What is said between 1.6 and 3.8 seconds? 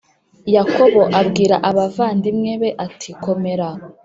abavandimwe be ati komera